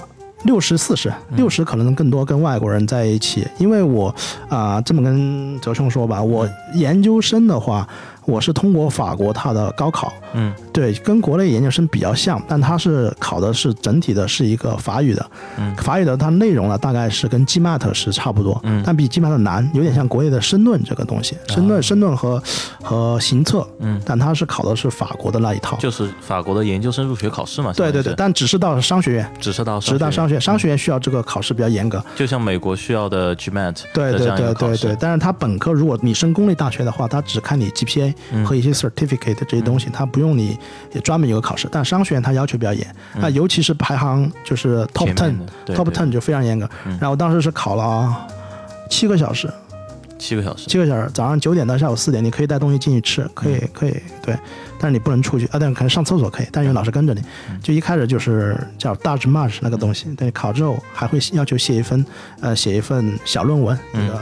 [0.44, 4.12] 六十四十，六十可能更多跟外国人在一起，因为我
[4.48, 7.86] 啊、这么跟哲兄说吧，我研究生的话，
[8.24, 10.52] 我是通过法国他的高考，嗯。
[10.72, 15.74] 对，跟国内研究生比较像，但他是考的是整体的是一个法语的，嗯。
[15.76, 18.82] 法语的它内容呢大概是跟 GMAT 是差不多，嗯。
[18.86, 22.42] 但比 GMAT 难，有点像国内的申论这个东西，申论、申论和
[22.82, 27.72] 和行测，嗯，但他是考的是法国的那一套，就是法国的研究生入学考试嘛。
[27.74, 38.44] 对对对，，但只是到商学院，只是到只是到商学学院，商学院需要这个考试比较严格，就像美国需要的 GMAT 对对对对对，但是他本科如果你升公立大学的话，他只看你 GPA 嗯。
[38.44, 40.58] 和一些 certificate 这些东西，它不用你
[40.92, 41.68] 也专门有个考试。
[41.70, 46.68] 但商学院它要求比较严，那尤其是排行就是 top ten，对，top ten 就非常严格。
[46.84, 46.98] 嗯。
[47.00, 48.26] 然后当时是考了
[48.90, 49.52] 七个小时，
[50.18, 50.68] 七个小时。
[50.68, 54.38] 七个小时，早上九点到下午四点，你可以带东西进去吃，可以可以对，
[54.78, 57.22] 但是你不能出去啊，但是可能上厕所可以，但是有老师跟着你。
[57.62, 62.04] 就一开始就是叫 Dutch March 那个东西，对，考之后还会要求写一份
[62.40, 64.20] 呃写一份小论文，那个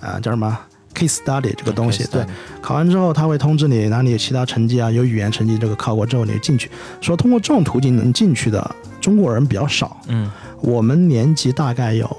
[0.00, 0.58] 呃叫什么
[0.94, 2.24] case study 这个东西，对，
[2.60, 6.70] 考完之后他会通知你哪里有其他成绩啊，有语言成绩，这个考过之后你就进去。
[7.00, 12.16] 说通过这种途径能进去的中国人比较少，嗯我们年级大概有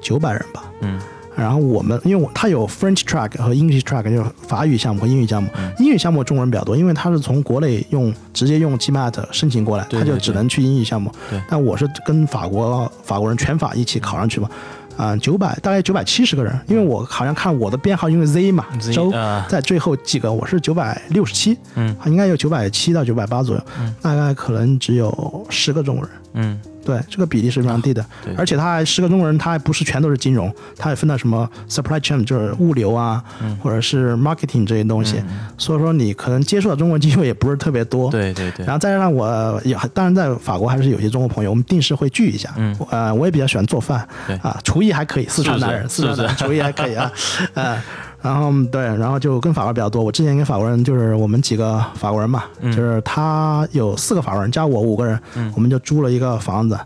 [0.00, 0.64] 九百人吧。
[0.80, 1.00] 嗯
[1.36, 5.48] 然后我们因为我它有 French track 和 English track，就是法语项目和英语项目。
[5.78, 11.10] 英语项目中国人比较多，因为他是从国内用直接用 GMAT 申请过来，他就只能去英语项目。
[11.30, 14.50] 对但我是跟法国法国人全法一起考上去嘛。
[14.96, 19.46] 啊，九百大概九百七十个人，因为我好像看我的编号，因为 Z 嘛 Z，周啊。
[19.48, 23.94] 在最后几个，我是九百六十七，嗯，应该有九百七到九百八左右，嗯。
[24.02, 28.34] 大概可能只有十个中国人，嗯，对，这个比例是非常低的，对。
[28.34, 33.56] 而且他还十个中国人，他还不是全都是金融，他还分到什么 supply chain，就是物流啊，嗯。
[33.62, 35.22] 或者是 marketing 这些东西，
[35.58, 38.64] 所以说你可能接触到中国机会也不是特别多，对对对。
[38.66, 42.50] 然，后再加上我也当然在法国还是有些中国朋友，我们定时会聚一下。
[42.56, 42.76] 嗯。
[42.90, 44.36] 呃，我也比较喜欢做饭，对。
[44.38, 47.10] 啊，厨艺还可以，四川男人，四川男人厨艺还可以啊，
[47.54, 47.82] 呃，
[48.22, 50.02] 然后对，然后就跟法国人比较多。
[50.04, 52.70] 我之前跟法国人就是我们几个法国人嘛，嗯。
[52.74, 55.18] 就是他有四个法国人加我五个人，
[55.54, 56.78] 我们就租了一个房子，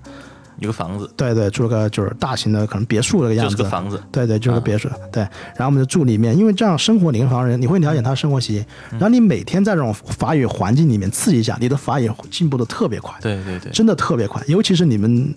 [0.60, 1.10] 一个房子。
[1.16, 5.22] 对对，住了个就是大型的可能别墅这个样子，就是个房子，对对，就是啊个别墅，对。
[5.56, 8.98] 然后我们就住里面，因为这样生活，你跟法国人，你会了解他的生活习嗯。
[8.98, 14.40] 惯，然后你每天在这种法语环境里面刺激一下，你的法语进步的特别快，对对对，真的特别快。
[14.46, 15.34] 尤其是你们，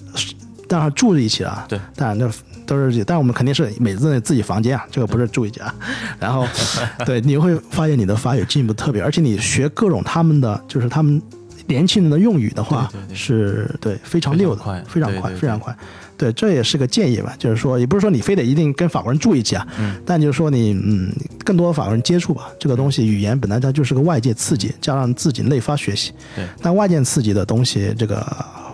[0.68, 2.30] 当然住在一起了，对，当然那
[2.66, 5.74] 都是，但我们肯定是每次自己房间啊，这个不是住一起啊。
[6.20, 6.46] 然后，
[7.06, 11.22] 对，你会发现你的法语进步特别，而且你学各种他们的，就是他们
[11.66, 13.16] 年轻人的用语的话，对对对。
[13.16, 15.76] 是对非常溜的，非常快非常快，
[16.18, 19.96] 对这也是个建议吧，就是说，也不是说你非得一定跟法国人住一起啊，嗯。
[20.06, 21.10] 但就是说你嗯，
[21.46, 26.46] 更多的法国人接触吧，这个东西语言本来它就是个外界刺激，加上自己内发学习，对。
[26.62, 28.26] 但外界刺激的东西，这个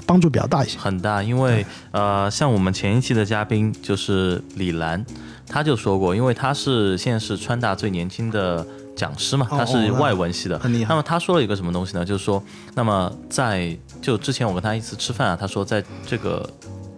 [0.05, 0.77] 帮助比较大一些。
[0.77, 5.05] 很大，因为呃，像我们前一期的嘉宾就是李兰，
[5.47, 10.57] 他就说过，因为他是现在是川大最年轻的讲师嘛，哦他是外文系的。
[10.59, 12.03] 很厉害那么他说了一个什么东西呢？
[12.05, 12.43] 就是说，
[12.75, 16.49] 那么在就之前我跟他一次吃饭啊，他说在这个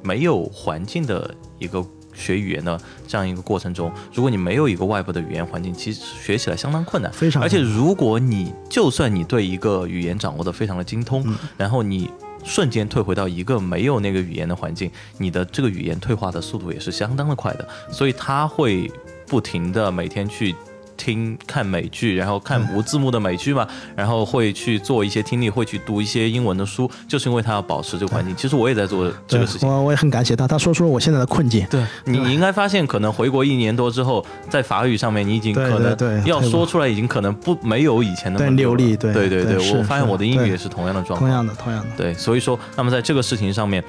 [0.04, 1.86] 没有环境的一个。
[2.18, 7.12] 学语言的这样一个过程中，如果你没有一个外部的语言环境，其实学起来相当困难。
[7.12, 12.10] 非常而且如果你就算你对一个语言掌握的非常的精通，嗯然后你
[12.46, 17.68] 瞬间退回到一个没有那个语言的环境，你的这个语言退化的速度也是相当的快的。
[17.92, 18.90] 所以他会
[19.28, 20.56] 不停的每天去。
[20.98, 28.36] 听看美剧，然后看无字幕的美剧嘛，然后会去做一些听力，会去读一些英文的书，就是因为他要保持这个环境。
[28.36, 29.68] 其实我也在做这个事情。
[29.68, 31.66] 我我也很感谢他，他说出了我现在的困境。
[31.70, 41.20] 对你，你应该发现，可能回国一年多之后，在法语上面，你已经可能要说出来，已经可能不没有以前那么流利对对对我发现我的英语也是同样的状况。
[41.20, 41.90] 同样的，同样的。
[41.98, 43.84] 对，所以说，那么在这个事情上面，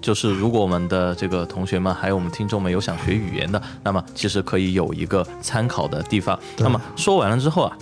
[0.00, 6.38] 就是如果我们的这个同学们还有我们听众们有想学语言的，那么其实可以有一个参考的地方。
[6.58, 7.76] 那么说完了之后啊。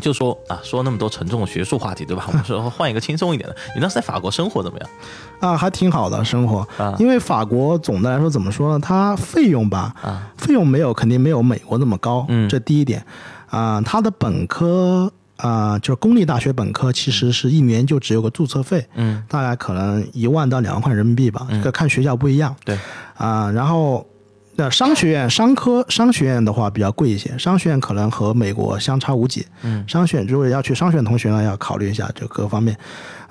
[0.00, 2.24] 就说啊，说那么多沉重的学术话题，对吧？
[2.26, 3.54] 我们说 换一个轻松一点的。
[3.76, 4.90] 你当时在法国生活怎么样？
[5.38, 8.80] 啊，还挺好的生活，啊因为法国总的来说怎么说呢？
[8.84, 13.04] 它费用吧，啊，费用没有肯定没有美国那么高，嗯这第一点。
[13.50, 22.54] 啊、它的本科啊、就是公立大学本科，其实是一年就只有个注册费，嗯，大概可能一万到两万块人民币吧，这个看学校不一样。
[22.64, 22.78] 对，
[23.16, 24.06] 啊、然后
[24.54, 29.46] 那商学院、商科、商学院的话比较贵一些，商学院可能和美国相差无几。
[29.62, 32.76] 嗯，商学院如果要去商学院同学呢，要考虑一下这各方面。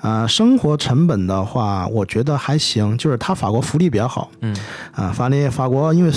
[0.00, 4.28] 啊、生活成本的话，我觉得还行，就是它法国福利比较好。
[4.40, 4.54] 嗯
[4.92, 6.10] 啊，法律法国因为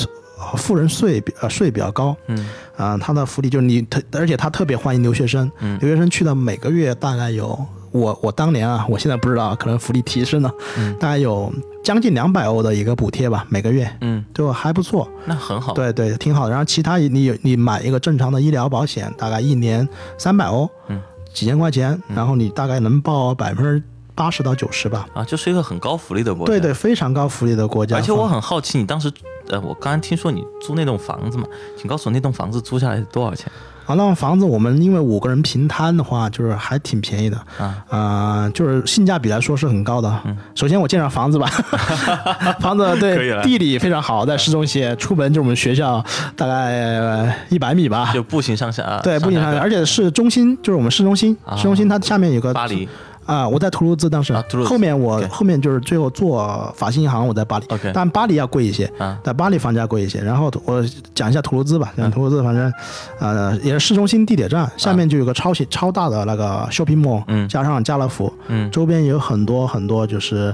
[0.57, 2.47] 富人税比呃税比较高，嗯。
[2.77, 5.77] 啊，他的福利就是你特，而且他特别欢迎留学生，嗯。
[5.79, 7.57] 留学生去的每个月大概有
[7.91, 10.93] 我我当年啊，我现在不知道，可能福利提升了，嗯。
[10.99, 11.51] 大概有
[11.83, 15.73] 将近两百欧的一个补贴吧，每个月，嗯，就还不错，那很好。
[15.73, 16.49] 对对，挺好的。
[16.49, 21.01] 然后其他你有你买一个正常的医疗保险，大概一年三百欧，嗯，
[21.33, 23.81] 几千块钱，然后你大概能报百分之
[24.15, 26.51] 八十到九十吧，啊，就是一个很高福利的国家。
[26.53, 27.97] 对对，非常高福利的国家。
[27.97, 29.11] 而且我很好奇，你当时，
[29.49, 31.43] 呃，我刚刚听说你租那栋房子嘛，
[31.77, 33.51] 请告诉我那栋房子租下来多少钱
[33.85, 37.85] 啊，那种房子我们因为五个人平摊的话，就是还挺便宜的，啊？
[37.89, 40.21] 啊，就是性价比来说是很高的。
[40.55, 41.47] 首先我介绍房子吧，
[42.59, 46.03] 房子 对地理非常好，在市中心，出门就是我们学校
[46.35, 48.11] 大概一百米吧。
[48.13, 49.01] 就步行上下啊？
[49.03, 52.89] 对，步行上下，而且是中心，就是我们市中心，啊市中心它下面有个巴黎
[53.25, 54.33] 啊，我在图卢兹当时
[54.65, 57.65] 后面我后面就是最后做法信银行，我在巴黎。
[57.93, 59.19] 但巴黎要贵一些，啊。
[59.23, 60.19] 在巴黎房价贵一些。
[60.21, 60.83] 然后我
[61.13, 62.71] 讲一下图卢兹吧，讲图卢兹，反正
[63.19, 67.47] 呃也是市中心地铁站，下面就有个超级超大的那个 shopping mall，嗯。
[67.49, 68.69] 加上家乐福，嗯。
[68.69, 70.53] 周边有很多很多就是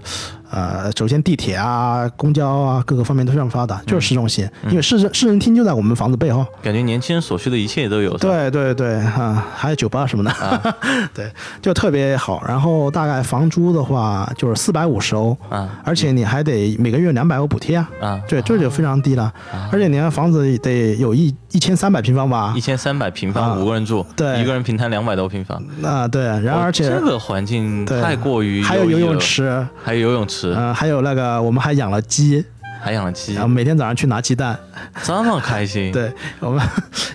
[0.52, 6.46] 呃，首先地铁啊、公交啊，各个方面都非常发达，就是市中心，因为市政市政厅就在我们房子背后。
[6.62, 8.16] 感觉年轻人所需的一切都有。
[8.18, 10.76] 对对对，啊，还有酒吧什么的，
[11.16, 12.44] 对，就特别好。
[12.48, 15.82] 然后大概房租的话就是四百五十欧，啊。
[15.86, 19.32] 而且你还得每个月两百欧补贴啊，啊，对，这就非常低了。
[19.72, 24.42] 而且你看房子得有一一千三百平方吧一，千三百平方，啊五个人住，对。
[24.42, 25.62] 一个人平摊两百多平方。
[25.84, 32.43] 啊对，然后而且哦这个环境对太过于还有游泳池，还有游泳池，嗯，还有那个我们还养了鸡，
[32.82, 33.34] 还养了鸡。
[33.34, 34.58] 然后，每天早上去拿鸡蛋。
[35.04, 35.91] 这么开心。
[35.91, 36.67] 对我们，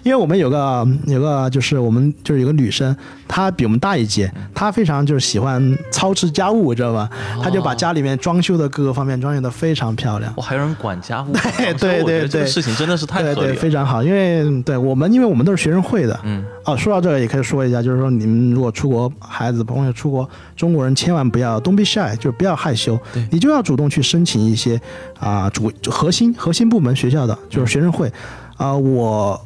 [0.02, 2.94] 因为我们有个有个就是我们就是有个女生，
[3.26, 7.08] 她比我们大一届，她非常就是喜欢操持家务，知道吧？
[7.42, 10.32] 她就把家里面装修的各个方面装修的非常漂亮。
[10.36, 11.32] 哇，还有人管家务，
[11.78, 13.54] 对对对这个事情真的是太对对。
[13.54, 24.80] 非常好，因为对我们，因为我们都是学生会的，嗯，哦，说到这个也可以说一下，就是说你们如果出国，孩子朋友出国，中国人千万不要 don't be shy，就是不要害羞对，你就要主动去申请一些
[25.18, 28.12] 啊、主核心核心部门学校的，就是学生会，
[28.58, 29.40] 啊、我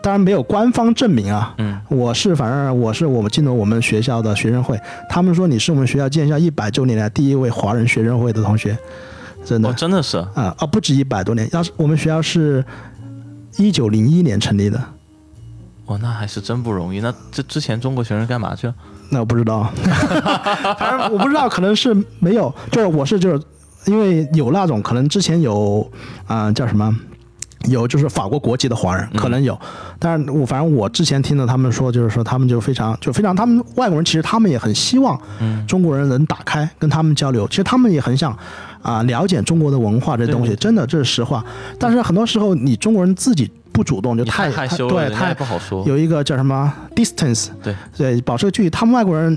[0.00, 8.78] 当然没有官方证明啊，嗯，我是反正我是我们进了我们学校的学生会，他们说你是我们学校建校一百周年来第一位华人学生会的同学，
[9.44, 12.64] 真的哦，真的是啊啊，不止一百多年，要是我们学校是
[13.56, 14.80] 一九零一年成立的，
[15.86, 17.00] 哇，那还是真不容易。
[17.00, 18.74] 那这之前中国学生干嘛去了？
[19.10, 19.64] 那我不知道，
[20.78, 23.42] 反正我不知道，可能是没有，就是我是就是
[23.88, 25.90] 因为有那种可能之前有
[26.26, 26.94] 啊、叫什么。
[27.64, 29.58] 有就是法国国籍的华人可能有，
[29.98, 35.20] 但是我反正我之前听到他们说，就是说他们就非常就非常，他们外国人其实他们也很希望
[35.66, 38.34] 中国人能打开跟他们交流，其实他们也很想
[38.80, 41.44] 啊、了解中国的文化这东西，对对真的这是实话。
[41.80, 45.84] 但是很多时候你中国人自己不主动，就你太害羞了，对太不好说。
[45.84, 48.70] 有一个叫什么 distance，对对，保持个距离。
[48.70, 49.36] 他们外国人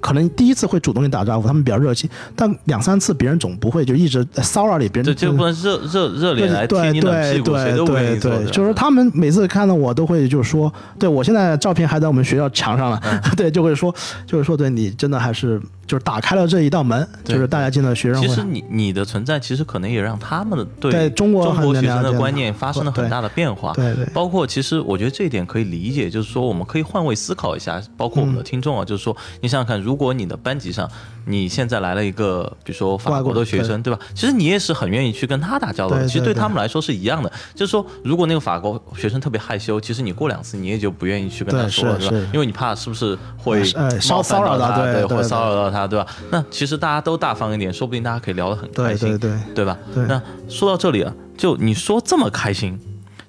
[0.00, 8.44] 可能第一次会主动跟你打招呼，他们比较热情，但两三次别人总不会就一直骚扰你，别人这就不能热热热脸来踢对你冷屁股，对对意做的。
[8.44, 13.94] 对，就是他们每次看到我都会就是说，对我现在照片还在我们学校墙上了，嗯 对，就会说
[14.26, 18.28] 就是说对你真的还是就是打开了这一道门，就是大家进了学生会。
[18.28, 23.72] 其实你你的存在，其实可能也让他们的对对中国中很国学生的观念发生了很大的变化。
[23.72, 30.86] 对对包括其实我觉得这一点可以理解，就是说我们可以换位思考一下，包括我们嗯的听众啊，就是说你想想看，如果你的班级上
[31.24, 33.98] 你现在来了一个，比如说法国国的学生，对吧？
[34.14, 36.06] 其实你也是很愿意去跟他打交道的。
[36.06, 42.30] 其实对他们来说是一样的，就是说如果那个法国学生特别害羞，其实你过两次你也就不愿意去跟他说了，是对吧？
[42.34, 46.06] 因为你怕是不是会骚骚扰到他，到对对会骚扰到他，对吧？
[46.30, 49.78] 那其实大家都大方一点，说不定大家可以聊得很开心，对对对吧？
[49.94, 50.20] 对那
[50.50, 52.78] 说到这里啊，就你说这么开心，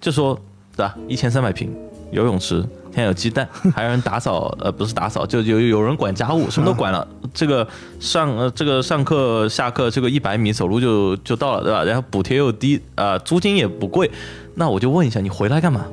[0.01, 0.37] 就说
[0.75, 0.93] 对吧？
[1.07, 1.73] 一千三百平
[2.11, 2.65] 游泳池，
[3.03, 7.07] 有鸡蛋，还有人打扫，呃，不是打扫，就有有人管家务，什么都管了。
[7.33, 7.67] 这个
[7.99, 11.83] 上呃这个上课下课这个一百米走路就就到了，对吧？
[11.83, 14.09] 然后补贴又低，呃，租金也不贵。
[14.55, 15.85] 那我就问一下，你回来干嘛？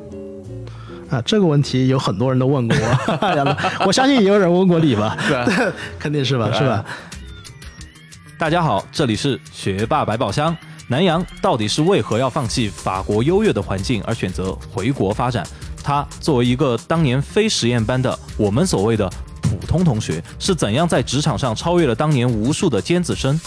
[1.11, 5.17] 啊，这个问题有很多人都问过我， 我相信也有人问过你吧？
[5.29, 6.51] 对啊肯定是吧？
[6.53, 6.85] 是吧？
[8.39, 10.57] 大家好，这里是学霸百宝箱。
[10.89, 15.45] 南洋到底是为何要放弃法国优越的环境而选择回国发展？
[15.87, 19.09] 他作为一个当年非实验班的我们所谓的
[19.41, 23.41] 普通同学，是怎样在职场上超越了当年无数的尖子生？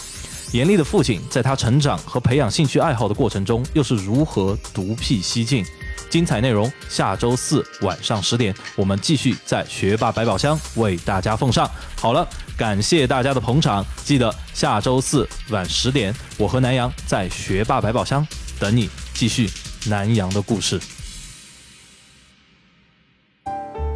[0.54, 5.66] 严厉的父亲在他成长和培养兴趣爱好的过程中，又是如何独辟蹊径？
[6.10, 11.70] 精彩内容下周四晚上十点，我们继续在学霸百宝箱为大家奉上。
[11.98, 12.26] 好了，
[12.58, 18.26] 感谢大家的捧场，记得下周四晚十点，我和南阳在学霸百宝箱
[18.58, 19.50] 等你，继续
[19.88, 20.80] 南阳的故事。